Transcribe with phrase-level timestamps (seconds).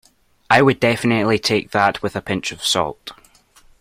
[0.49, 3.11] I would definitely take that with a pinch of salt